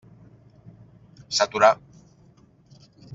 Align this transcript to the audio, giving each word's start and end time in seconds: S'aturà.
S'aturà. 1.39 1.71